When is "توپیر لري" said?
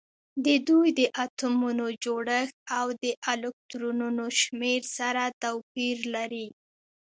5.43-6.47